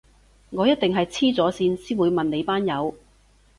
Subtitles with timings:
[0.49, 2.95] 我一定係痴咗線先會問你班友